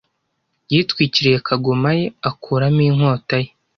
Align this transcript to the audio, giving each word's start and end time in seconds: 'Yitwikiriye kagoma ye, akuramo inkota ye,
'Yitwikiriye 0.71 1.37
kagoma 1.47 1.89
ye, 1.97 2.05
akuramo 2.29 2.81
inkota 2.89 3.35
ye, 3.43 3.49